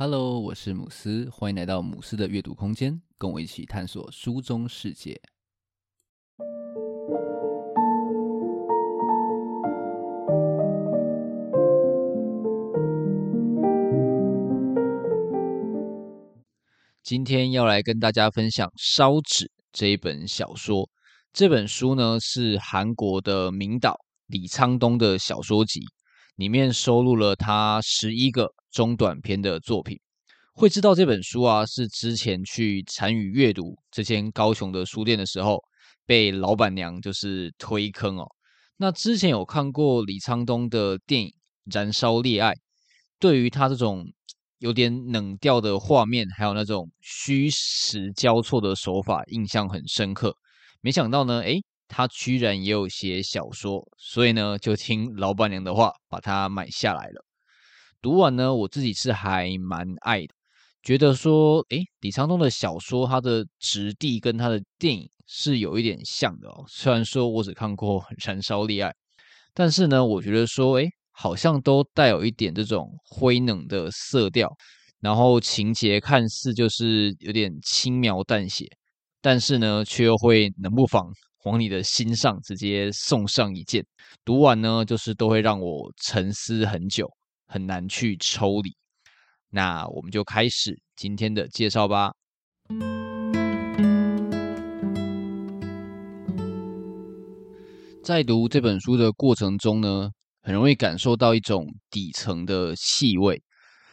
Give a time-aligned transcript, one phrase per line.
[0.00, 5.20] Hello，我是姆斯，欢迎来到姆斯的阅读空间，跟我一起探索书中世界。
[17.02, 20.88] 今天要来跟大家分享《烧纸》这一本小说。
[21.32, 23.96] 这本书呢是韩国的名导
[24.28, 25.80] 李沧东的小说集，
[26.38, 28.50] 里面收录了他十一个。
[28.70, 29.98] 中短篇的作品，
[30.52, 35.58] 会知道这本书啊，是之前去参与阅读这间高雄的书店的时候，
[36.04, 38.26] 被老板娘就是推坑哦。
[38.76, 41.28] 那之前有看过李沧东的电影
[41.64, 42.52] 《燃烧烈爱》，
[43.18, 44.04] 对于他这种
[44.58, 50.36] 有点冷调的画面，还有那种虚实交错的手法，印象很深刻。
[50.82, 57.24] 没想到呢，诶，他居然也有写小说，所以呢，就听老板娘的话，把它买下来了。
[58.00, 60.28] 读完呢，我自己是还蛮爱的，
[60.82, 66.64] 觉得说，诶，李沧东的小说，他的质地跟他的电影是有一点像的哦。
[66.68, 68.90] 虽然说我只看过《燃烧烈爱》，
[69.52, 74.48] 但是呢，我觉得说，诶，好像都带有一点这种灰冷的色调，
[75.00, 78.64] 然后情节看似就是有点轻描淡写，
[79.30, 81.06] 但是呢，却又会冷不防
[81.44, 83.84] 往你的心上直接送上一箭。
[84.24, 87.06] 读完呢，就是都会让我沉思很久。
[87.46, 88.74] 很难去抽离，
[89.50, 92.12] 那我们就开始今天的介绍吧。
[98.02, 100.08] 在读这本书的过程中呢，
[100.40, 103.42] 很容易感受到一种底层的气味。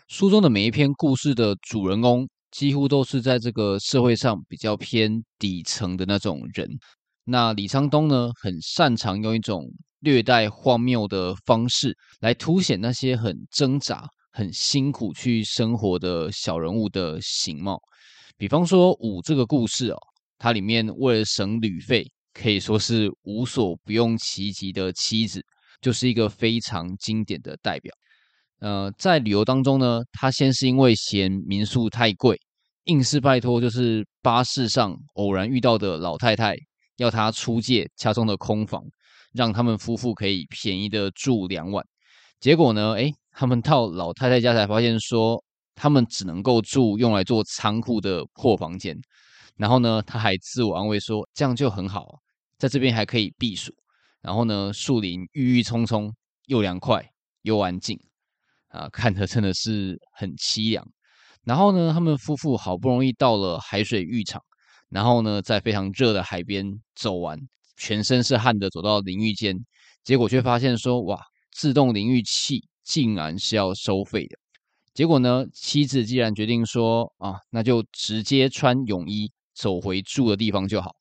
[0.07, 2.25] 书中的每一篇故事的主人公，
[2.55, 6.69] 几乎都是在这个社会上比较偏底层的那种人。
[7.25, 9.65] 那李沧东呢，很擅长用一种
[9.99, 17.77] 略带荒谬的方式来凸显那些很挣扎、很辛苦去生活的小人物的形貌。
[18.37, 19.97] 比方说五这个故事哦，
[20.37, 25.43] 它里面为了省旅费，可以说是无所不用其极的妻子，
[25.81, 27.93] 就是一个非常经典的代表。
[28.59, 32.39] 呃，在旅游当中呢，他先是因为嫌民宿太贵，
[32.85, 36.55] 硬是拜托就是巴士上偶然遇到的老太太，
[36.97, 38.83] 要他出借家中的空房。
[39.33, 41.85] 让他们夫妇可以便宜的住两晚，
[42.39, 45.43] 结果呢，诶，他们到老太太家才发现说，
[45.75, 48.97] 他们只能够住用来做仓库的破房间。
[49.57, 52.17] 然后呢，他还自我安慰说，这样就很好，
[52.57, 53.73] 在这边还可以避暑。
[54.21, 56.09] 然后呢，树林郁郁葱葱，
[56.45, 57.05] 又凉快
[57.41, 57.99] 又安静，
[58.69, 60.94] 啊，看着真的是很凄凉。
[61.45, 64.41] 然后呢，他们夫妇好不容易到了海水浴场，
[64.89, 67.39] 然后呢，在非常热的海边走完。
[67.77, 69.55] 全身是汗的走到淋浴间，
[70.03, 74.37] 结果却发现说：“哇，自动淋浴器竟然是要收费的。”
[74.95, 80.95] 结果呢，妻子既然决定说：“啊，那就直接穿泳衣走回住的地方就好。”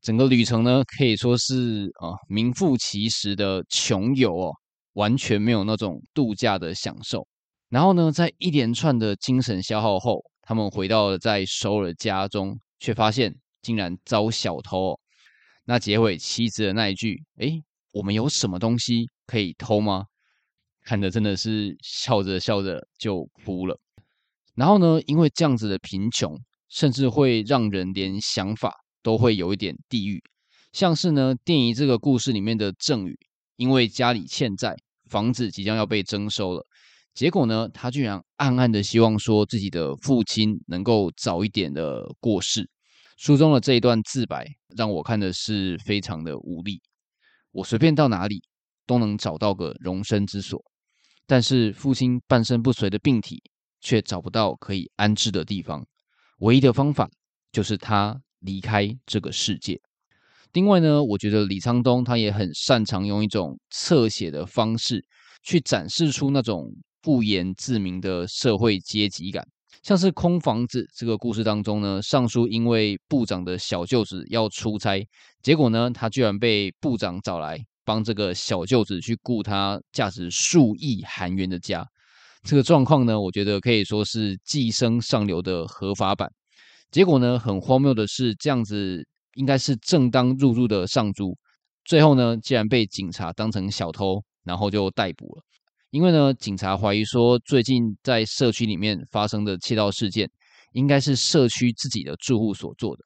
[0.00, 4.52] 整个旅程呢，可以说是啊名副其实的穷游哦，
[4.92, 7.26] 完全没有那种度假的享受。
[7.74, 14.96] 然后呢，在一连串的精神消耗后，他们回到了在首尔家中，却发现竟然遭小偷。
[15.64, 17.60] 那结尾妻子的那一句：“诶，
[17.92, 20.04] 我们有什么东西可以偷吗？”
[20.86, 23.76] 看得真的是笑着笑着就哭了。
[24.54, 30.22] 然后呢，因为这样子的贫穷，甚至会让人连想法都会有一点地狱。
[30.70, 33.18] 像是呢，电影这个故事里面的郑宇，
[33.56, 34.76] 因为家里欠债，
[35.10, 36.64] 房子即将要被征收了，
[37.14, 42.68] 结果呢，他居然暗暗的希望说自己的父亲能够早一点的过世。
[43.16, 44.44] 书中的这一段自白
[44.76, 46.82] 让我看的是非常的无力。
[47.52, 48.42] 我随便到哪里
[48.84, 50.60] 都能找到个容身之所，
[51.24, 53.40] 但是父亲半身不遂的病体
[53.80, 55.86] 却找不到可以安置的地方。
[56.38, 57.08] 唯一的方法
[57.52, 59.80] 就是他离开这个世界。
[60.52, 65.04] 另外呢，我觉得李沧东他也很擅长用一种侧写的方式
[65.44, 66.68] 去展示出那种
[67.04, 69.46] 不言自明的社会阶级感。
[69.82, 75.06] 像是空房子这个故事当中呢，尚书因为部长的小舅子要出差，
[75.42, 81.86] 结果呢，他居然被部长找来帮这个小舅子去雇他价值数亿韩元的家。
[82.42, 86.32] 这个状况呢，我觉得可以说是寄生上流的合法版。
[86.90, 91.36] 结果呢，很荒谬的是，这样子应该是正当入住的上租，
[91.84, 95.42] 最后呢，竟然被警察当成小偷，然后就逮捕了。
[95.94, 100.28] 因为呢，警察怀疑说，最近在社区里面发生的窃盗事件，
[100.72, 103.04] 应该是社区自己的住户所做的。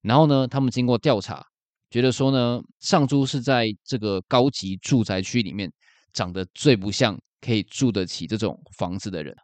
[0.00, 1.44] 然后呢，他们经过调查，
[1.90, 5.70] 觉得说呢，上租是在这个高级住宅区里面
[6.14, 9.36] 长得最不像可以住得起这种房子的人。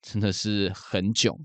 [0.00, 1.36] 真的是很囧。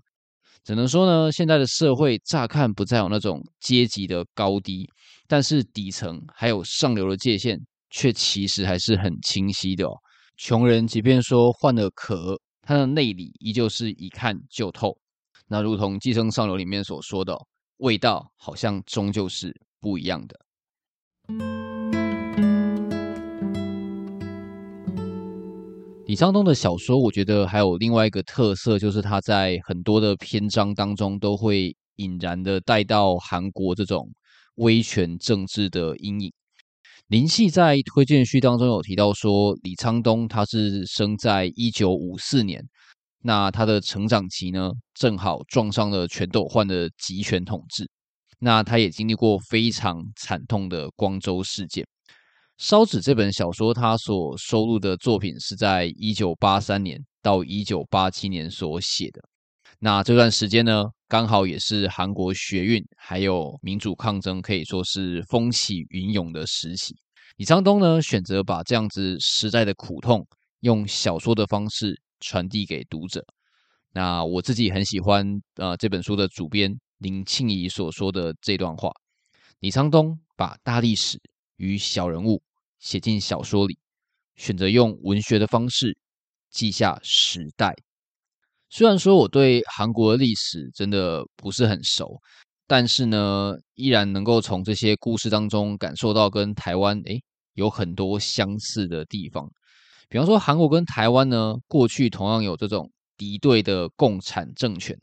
[0.63, 4.87] 只能说呢，现在的社会乍看不再有那种阶级的高低，
[5.27, 9.97] 但是底层还有上流的界限，却其实还是很清晰的哦。
[10.35, 14.97] 穷人即便说换了壳，他的内里依旧是一看就透。
[15.47, 17.37] 那如同《寄生上流》里面所说的，
[17.77, 20.39] 味道好像终究是不一样的。
[26.07, 34.09] 李沧东的小说，我觉得还有另外一个特色，就是他在很多的篇章当中都会引然的带到韩国这种
[34.55, 36.33] 威权政治的阴影。
[37.13, 42.59] 林夕在推荐序当中有提到说，李沧东他是生在一九五四年，
[43.21, 47.87] 那他的成长期呢，正好撞上了全斗焕的集权统治，
[48.39, 51.85] 那他也经历过非常惨痛的光州事件。
[52.57, 59.21] 烧纸这本小说，他所收录的作品是在一九八三年到一九八七年所写的。
[59.77, 66.95] 那这段时间呢，刚好也是韩国学运还有民主抗争可以说是风起云涌的时期。
[67.35, 70.25] 李沧东呢，选择把这样子时代的苦痛，
[70.59, 73.25] 用小说的方式传递给读者。
[73.91, 78.91] 那我自己很喜欢呃这本书的主编林庆怡所说的这段话：
[79.59, 81.19] 李沧东把大历史。
[81.57, 82.41] 与小人物
[82.79, 83.77] 写进小说里，
[84.35, 85.95] 选择用文学的方式
[86.49, 87.75] 记下时代。
[88.69, 92.19] 虽然说我对韩国的历史真的不是很熟，
[92.67, 97.21] 但是呢，依然能够从这些故事当中感受到跟台湾诶
[97.53, 99.49] 有很多相似的地方。
[100.09, 104.95] 比方说，韩国跟台湾呢，过去同样有这种敌对的共产政权，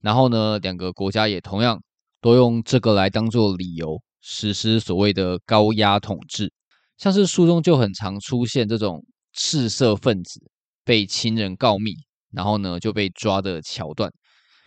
[0.00, 1.82] 然后呢，两个国家也同样
[2.20, 4.00] 都用这个来当做理由。
[4.26, 6.50] 实施所谓的高压统治，
[6.96, 10.40] 像是书中就很常出现这种赤色分子
[10.82, 11.92] 被亲人告密，
[12.32, 14.10] 然后呢就被抓的桥段。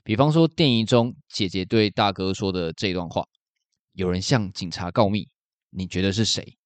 [0.08, 3.26] 比方说电影中姐姐对大哥说的这段话
[3.92, 5.28] ：“有人向警察告密，
[5.70, 6.58] 你觉得是谁？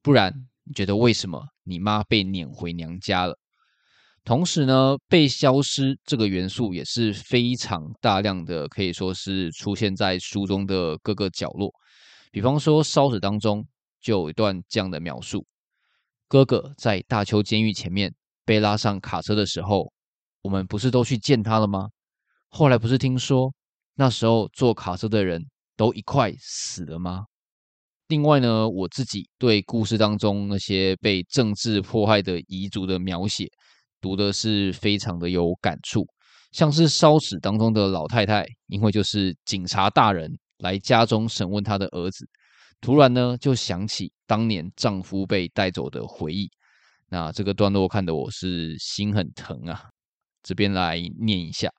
[0.00, 0.32] 不然
[0.64, 3.38] 你觉得为什么你妈被撵回娘家了？”
[4.24, 11.70] 同时呢，被消失这个元素也是非常大量的，可以说是出现在书中的各个角落。
[12.32, 13.66] 比方说，烧纸当中
[14.00, 15.44] 就有一段这样的描述：
[16.26, 18.14] 哥哥在大邱监狱前面
[18.46, 19.92] 被拉上卡车的时候，
[20.40, 21.90] 我们不是都去见他了吗？
[22.48, 23.52] 后来不是听说
[23.94, 25.44] 那时候坐卡车的人
[25.76, 27.24] 都一块死了吗？
[28.08, 33.46] 另外呢，我自己对故事当中那些被政治迫害的彝族的描写，
[34.00, 36.06] 读的是非常的有感触。
[36.52, 40.32] 像是烧纸当中的老太太，因为就是警察大人。
[40.58, 42.28] 来家中审问她的儿子，
[42.80, 46.50] 突然呢就想起当年丈夫被带走的回忆。
[47.08, 49.84] 那这个段落看得我是心很疼啊。
[50.42, 51.70] 这边来念一下：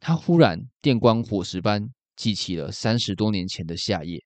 [0.00, 4.22] 她忽然电光火石般记起了三十多年前的夏夜，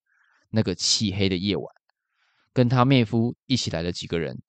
[0.51, 1.67] 那个漆黑的夜晚，
[2.53, 4.41] 跟她妹夫一起来的几个人，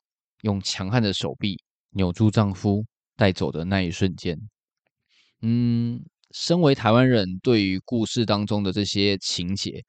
[0.42, 2.86] 用强悍的手臂扭住丈夫
[3.16, 4.38] 带走的那一瞬间。
[5.42, 6.04] 嗯。
[6.34, 9.84] 身为台湾人，对于故事当中的这些情节，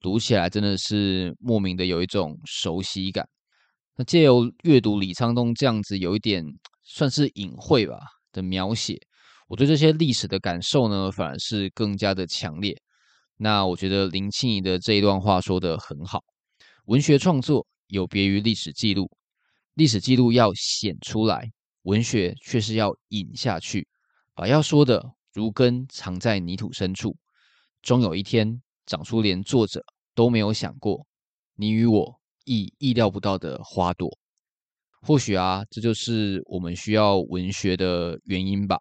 [0.00, 3.28] 读起来真的是莫名的有一种熟悉感。
[3.96, 6.42] 那借由阅读李沧东这样子有一点
[6.82, 7.98] 算是隐晦吧
[8.32, 8.98] 的描写，
[9.48, 12.80] 我对这些历史的感受呢，反而是更加的强烈。
[13.36, 16.22] 那我觉得林庆怡的这一段话说得很好：
[16.86, 19.10] 文学创作有别于历史记录，
[19.74, 21.50] 历史记录要显出来，
[21.82, 23.86] 文学却是要隐下去，
[24.34, 25.02] 把要说的。
[25.34, 27.16] 如根藏在泥土深处，
[27.80, 29.82] 终有一天长出连作者
[30.14, 31.06] 都没有想过，
[31.56, 34.10] 你与我亦意料不到的花朵。
[35.00, 38.76] 或许啊，这就是我们需要文学的原因吧。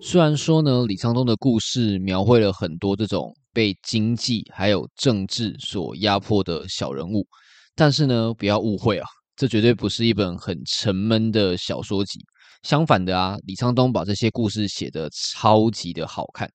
[0.00, 7.26] 虽然说呢，李沧东的故事描绘了很多这种被经济还有政治所压迫的小人物，
[7.74, 9.06] 但是呢，不要误会啊。
[9.34, 12.20] 这绝对不是一本很沉闷的小说集，
[12.62, 16.48] 相反的啊，李沧东把这些故事写得超级的好看，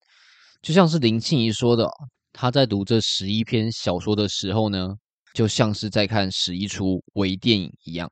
[0.61, 1.85] 就像是林庆怡说的，
[2.31, 4.95] 他在读这十一篇小说的时候呢，
[5.33, 8.09] 就像是在看十一出微电影一样。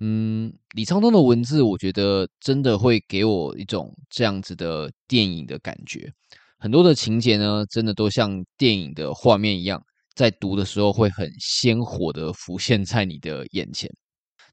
[0.00, 6.12] 嗯，李沧东的文字，我觉得真的会给我一种这样子的电影的感觉，
[6.58, 9.80] 很多的情节呢，真的都像电影的画面一样。
[10.14, 13.90] 在读的时候会很鲜活的浮现在你的眼前。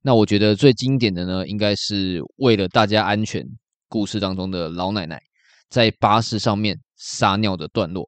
[0.01, 3.45] 那我觉得最经典的呢，应该是为了大家安全，
[3.87, 5.21] 故事当中的老奶奶
[5.69, 8.03] 在巴士上面撒尿的段落，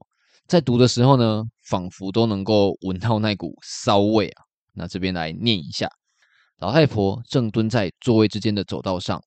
[0.47, 4.43] 在读的时候呢，仿佛都能够闻到那股骚味啊。
[4.73, 5.87] 那这边来念一下：
[6.63, 9.21] 老太婆正蹲在座位之间的走道上，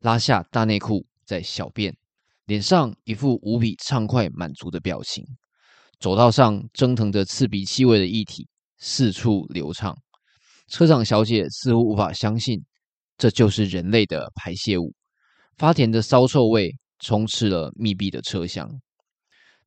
[0.00, 1.96] 拉下大内裤在小便，
[2.46, 5.24] 脸上一副无比畅快满足的表情。
[6.00, 8.48] 走道上蒸腾着刺鼻气味的液体
[8.78, 9.96] 四处流畅，
[10.66, 12.60] 车长小姐似乎无法相信，
[13.16, 14.92] 这就是人类的排泄物。
[15.56, 18.68] 发甜的骚臭味充斥了密闭的车厢。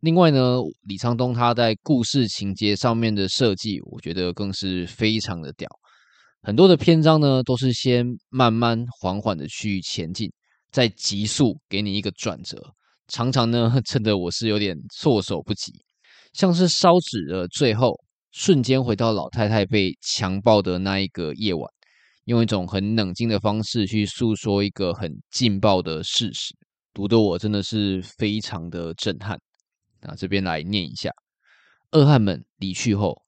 [0.02, 5.70] 另外呢，李沧东他在故事情节上面的设计，我觉得更是非常的屌。
[6.46, 10.32] 很多的篇章呢，都是先慢慢缓缓的去前进，
[10.72, 12.62] 再急速给你一个转折，
[13.08, 15.74] 常常呢， 真的我是有点措手不及。
[16.34, 18.00] 像是烧纸的最后，
[18.32, 21.68] 瞬间回到老太太被强暴的那一个夜晚，
[22.26, 26.54] 用一种很冷静的方式去诉说一个很劲爆的事实，
[26.94, 29.36] 读得我真的是非常的震撼。
[30.00, 31.10] 那这边来念一下：
[31.94, 33.20] 恶汉们离去后，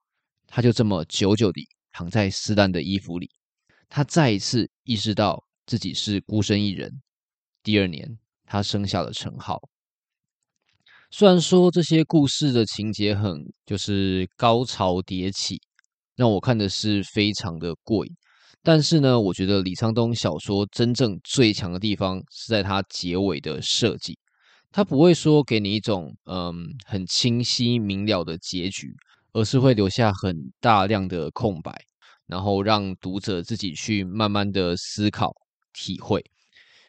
[0.46, 3.28] 他就这么久久地躺在撕烂的衣服里。
[3.90, 7.02] 他再一次意识到自己是孤身一人。
[7.64, 9.60] 第二年，他生下了陈浩。
[11.10, 15.60] 虽然说这些故事的情节很就是高潮迭起，
[16.16, 18.12] 让我看的是非常的过瘾，
[18.62, 24.20] 但是呢，我觉得李沧东小说真正最强的地方是在它结尾的设计，
[24.70, 26.54] 它不会说给你一种嗯
[26.86, 28.94] 很清晰明了的结局，
[29.38, 31.72] 而是会留下很大量的空白，
[32.26, 35.32] 然后让读者自己去慢慢的思考
[35.74, 36.24] 体会。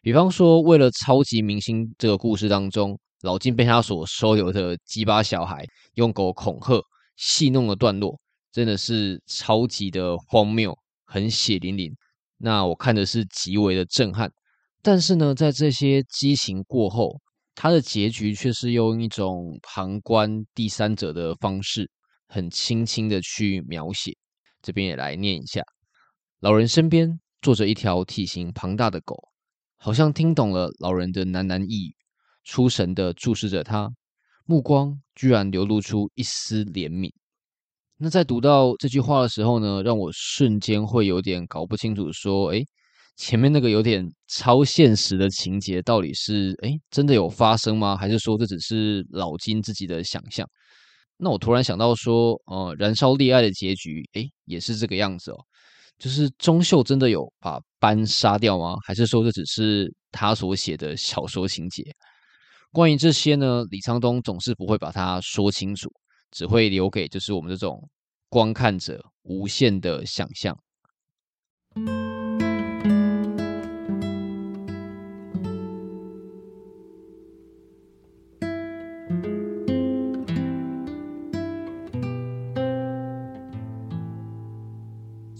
[0.00, 2.98] 比方说，为了超级明星这个故事当中。
[3.22, 5.64] 老金被他所收留的鸡巴小孩
[5.94, 6.80] 用狗恐吓
[7.16, 8.16] 戏弄的段落，
[8.52, 10.72] 真的是超级的荒谬，
[11.04, 11.90] 很血淋淋。
[12.36, 14.30] 那我看的是极为的震撼。
[14.82, 17.20] 但是呢，在这些激情过后，
[17.56, 21.90] 他的结局却是用一种旁观第三者的方式，
[22.28, 24.16] 很轻轻的去描写。
[24.62, 25.62] 这边也来念一下：
[26.40, 29.16] 老人身边坐着一条体型庞大的狗，
[29.76, 31.94] 好像听懂了老人的喃喃呓语。
[32.44, 33.90] 出神的注视着他，
[34.46, 37.10] 目光居然流露出一丝怜悯。
[37.98, 42.64] 那在读到这句话的时候呢，让我瞬间会有点搞不清楚，说，诶，
[43.16, 47.94] 前面那个有点超现实的情节，到底是诶真的有发生吗？
[47.94, 50.48] 还是说这只是老金自己的想象？
[51.18, 55.44] 那我突然想到说，呃，燃烧恋爱的结局，诶，也是这个样子哦。
[55.98, 58.76] 就是钟秀真的有把班杀掉吗？
[58.86, 61.82] 还是说这只是他所写的小说情节？
[62.70, 65.90] 关于这些呢，李沧东总是不会把它说清楚，
[66.30, 67.88] 只会留给就是我们这种
[68.28, 70.56] 观看者无限的想象。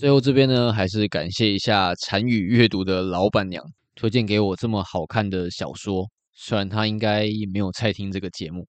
[0.08, 3.62] 最后这边呢，还是感谢一下禅语阅读的老板娘
[3.94, 6.08] 推荐给我这么好看的小说。
[6.32, 8.66] 虽然他应该没有在听这个节目，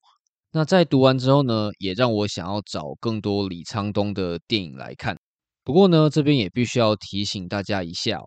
[0.52, 5.18] 那在读完之后呢，也让我想要找更多李沧东的电影来看。
[5.64, 8.26] 不过呢，这边也必须要提醒大家一下哦，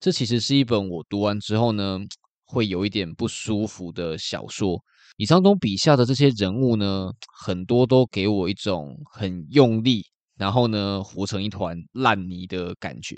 [0.00, 2.00] 这其实是一本我读完之后呢，
[2.44, 4.82] 会有一点不舒服的小说。
[5.16, 10.02] 李沧东笔下的这些人物呢，很多都给我一种很用力，
[10.38, 13.16] 然后呢，糊成一团烂泥的感觉。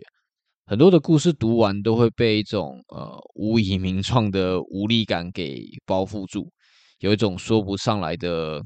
[0.67, 6.50] 很多的故事读完都会被一种呃无以名状的无力感给包覆住，
[7.00, 8.62] 有一种说不上来的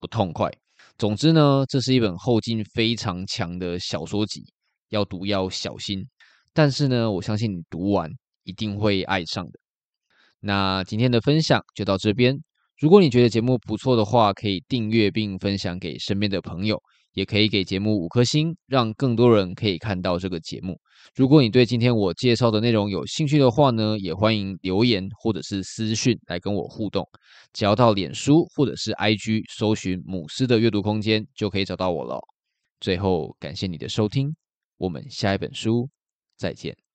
[0.00, 0.50] 不痛快。
[0.96, 4.42] 总之呢，这是一本后劲非常强的小说集，
[4.88, 6.04] 要读要小心。
[6.54, 8.10] 但是呢，我相信你读完
[8.44, 9.52] 一定会爱上的。
[10.40, 12.36] 那今天的分享就到这边。
[12.80, 16.80] 如果你觉得节目不错的话，可以订阅并分享给身边的朋友。
[17.18, 20.78] 也可以给节目五颗星，让更多人可以看到这个节目。
[21.16, 27.04] 如果你对今天我介绍的内容有兴趣的话呢，也欢迎留言或者是私讯来跟我互动。
[27.52, 32.20] 只要到脸书或者是 IG 搜寻“母狮的阅读空间”，就可以找到我了。
[32.78, 34.32] 最后，感谢你的收听，
[34.76, 35.88] 我们下一本书
[36.36, 36.87] 再见。